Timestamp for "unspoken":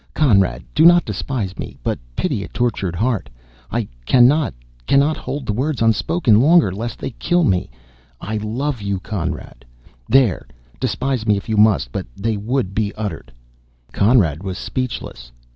5.79-6.41